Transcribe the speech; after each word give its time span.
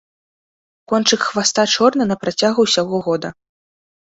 Кончык 0.89 1.21
хваста 1.29 1.63
чорны 1.75 2.03
на 2.13 2.19
працягу 2.25 2.59
ўсяго 2.69 2.97
года. 3.11 3.29